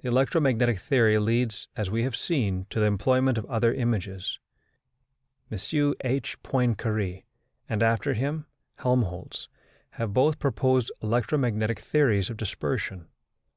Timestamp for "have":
2.02-2.16, 9.90-10.12